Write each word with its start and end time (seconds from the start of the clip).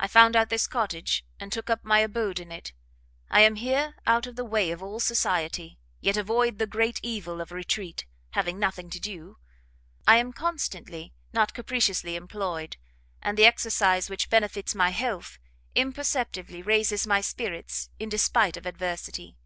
I 0.00 0.08
found 0.08 0.34
out 0.34 0.48
this 0.48 0.66
cottage, 0.66 1.24
and 1.38 1.52
took 1.52 1.70
up 1.70 1.84
my 1.84 2.00
abode 2.00 2.40
in 2.40 2.50
it. 2.50 2.72
I 3.30 3.42
am 3.42 3.54
here 3.54 3.94
out 4.08 4.26
of 4.26 4.34
the 4.34 4.44
way 4.44 4.72
of 4.72 4.82
all 4.82 4.98
society, 4.98 5.78
yet 6.00 6.16
avoid 6.16 6.58
the 6.58 6.66
great 6.66 6.98
evil 7.00 7.40
of 7.40 7.52
retreat, 7.52 8.04
having 8.30 8.58
nothing 8.58 8.90
to 8.90 8.98
do. 8.98 9.38
I 10.04 10.16
am 10.16 10.32
constantly, 10.32 11.12
not 11.32 11.54
capriciously 11.54 12.16
employed, 12.16 12.76
and 13.22 13.38
the 13.38 13.46
exercise 13.46 14.10
which 14.10 14.28
benefits 14.30 14.74
my 14.74 14.90
health, 14.90 15.38
imperceptibly 15.76 16.60
raises 16.60 17.06
my 17.06 17.20
spirits 17.20 17.88
in 18.00 18.08
despight 18.08 18.56
of 18.56 18.66
adversity. 18.66 19.36